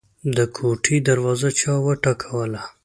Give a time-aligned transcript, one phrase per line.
[0.35, 2.61] د کوټې دروازه چا وټکوله.